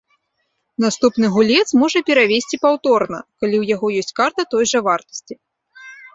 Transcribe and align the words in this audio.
Наступны 0.85 1.29
гулец 1.35 1.65
можа 1.81 1.99
перавесці 2.07 2.59
паўторна, 2.65 3.19
калі 3.43 3.55
ў 3.61 3.65
яго 3.75 3.87
ёсць 4.01 4.15
карта 4.23 4.41
той 4.57 4.63
жа 4.75 4.79
вартасці. 4.91 5.33